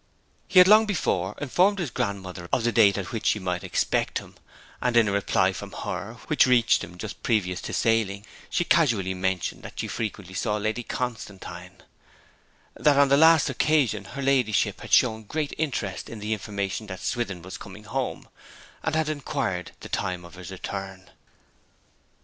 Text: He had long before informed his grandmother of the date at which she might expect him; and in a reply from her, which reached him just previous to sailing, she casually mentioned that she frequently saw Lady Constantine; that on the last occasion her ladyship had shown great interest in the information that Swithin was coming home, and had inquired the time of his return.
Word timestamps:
He 0.47 0.57
had 0.57 0.67
long 0.67 0.87
before 0.87 1.35
informed 1.39 1.77
his 1.77 1.91
grandmother 1.91 2.49
of 2.51 2.63
the 2.63 2.71
date 2.71 2.97
at 2.97 3.11
which 3.11 3.27
she 3.27 3.37
might 3.37 3.63
expect 3.63 4.17
him; 4.17 4.33
and 4.81 4.97
in 4.97 5.07
a 5.07 5.11
reply 5.11 5.53
from 5.53 5.73
her, 5.83 6.15
which 6.25 6.47
reached 6.47 6.83
him 6.83 6.97
just 6.97 7.21
previous 7.21 7.61
to 7.61 7.71
sailing, 7.71 8.25
she 8.49 8.63
casually 8.63 9.13
mentioned 9.13 9.61
that 9.61 9.79
she 9.79 9.87
frequently 9.87 10.33
saw 10.33 10.57
Lady 10.57 10.81
Constantine; 10.81 11.83
that 12.75 12.97
on 12.97 13.09
the 13.09 13.15
last 13.15 13.47
occasion 13.47 14.05
her 14.05 14.23
ladyship 14.23 14.81
had 14.81 14.91
shown 14.91 15.21
great 15.21 15.53
interest 15.59 16.09
in 16.09 16.17
the 16.17 16.33
information 16.33 16.87
that 16.87 17.01
Swithin 17.03 17.43
was 17.43 17.59
coming 17.59 17.83
home, 17.83 18.27
and 18.81 18.95
had 18.95 19.07
inquired 19.07 19.73
the 19.81 19.87
time 19.89 20.25
of 20.25 20.33
his 20.33 20.49
return. 20.49 21.11